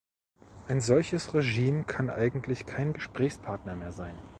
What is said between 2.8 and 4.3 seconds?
Gesprächspartner mehr sein.